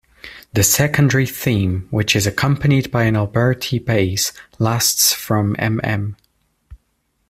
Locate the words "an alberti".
3.03-3.77